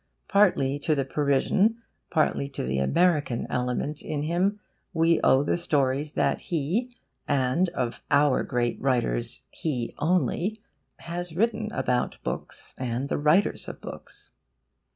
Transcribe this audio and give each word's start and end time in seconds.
Partly 0.27 0.79
to 0.79 0.95
the 0.95 1.05
Parisian, 1.05 1.77
partly 2.09 2.47
to 2.49 2.63
the 2.63 2.79
American 2.79 3.45
element 3.51 4.01
in 4.01 4.23
him 4.23 4.59
we 4.93 5.21
owe 5.21 5.43
the 5.43 5.57
stories 5.57 6.13
that 6.13 6.39
he, 6.39 6.97
and 7.27 7.69
of 7.69 8.01
'our' 8.09 8.41
great 8.41 8.81
writers 8.81 9.41
he 9.51 9.93
only, 9.99 10.57
has 10.97 11.35
written 11.35 11.71
about 11.71 12.17
books 12.23 12.73
and 12.79 13.09
the 13.09 13.19
writers 13.19 13.67
of 13.67 13.79
books. 13.79 14.31